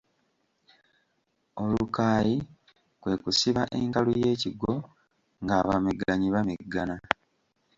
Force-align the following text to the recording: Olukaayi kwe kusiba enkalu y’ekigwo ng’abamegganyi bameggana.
Olukaayi 1.61 2.35
kwe 3.01 3.13
kusiba 3.23 3.63
enkalu 3.79 4.11
y’ekigwo 4.21 4.71
ng’abamegganyi 5.43 6.27
bameggana. 6.35 6.95